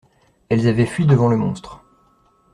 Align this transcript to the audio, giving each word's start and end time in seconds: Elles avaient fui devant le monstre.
Elles 0.49 0.67
avaient 0.67 0.87
fui 0.87 1.05
devant 1.05 1.27
le 1.27 1.37
monstre. 1.37 1.83